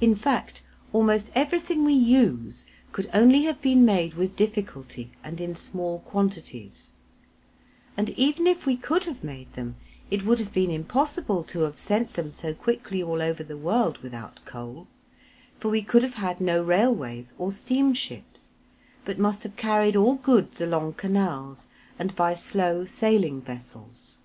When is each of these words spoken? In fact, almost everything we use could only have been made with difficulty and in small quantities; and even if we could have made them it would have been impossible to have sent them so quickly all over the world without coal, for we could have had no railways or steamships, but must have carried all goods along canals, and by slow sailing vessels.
In 0.00 0.16
fact, 0.16 0.64
almost 0.92 1.30
everything 1.32 1.84
we 1.84 1.92
use 1.92 2.66
could 2.90 3.08
only 3.14 3.44
have 3.44 3.62
been 3.62 3.84
made 3.84 4.14
with 4.14 4.34
difficulty 4.34 5.12
and 5.22 5.40
in 5.40 5.54
small 5.54 6.00
quantities; 6.00 6.90
and 7.96 8.10
even 8.18 8.48
if 8.48 8.66
we 8.66 8.76
could 8.76 9.04
have 9.04 9.22
made 9.22 9.52
them 9.52 9.76
it 10.10 10.26
would 10.26 10.40
have 10.40 10.52
been 10.52 10.72
impossible 10.72 11.44
to 11.44 11.60
have 11.60 11.78
sent 11.78 12.14
them 12.14 12.32
so 12.32 12.52
quickly 12.52 13.00
all 13.00 13.22
over 13.22 13.44
the 13.44 13.56
world 13.56 13.98
without 13.98 14.40
coal, 14.44 14.88
for 15.60 15.68
we 15.68 15.82
could 15.82 16.02
have 16.02 16.14
had 16.14 16.40
no 16.40 16.60
railways 16.60 17.32
or 17.38 17.52
steamships, 17.52 18.54
but 19.04 19.20
must 19.20 19.44
have 19.44 19.54
carried 19.54 19.94
all 19.94 20.16
goods 20.16 20.60
along 20.60 20.94
canals, 20.94 21.68
and 21.96 22.16
by 22.16 22.34
slow 22.34 22.84
sailing 22.84 23.40
vessels. 23.40 24.18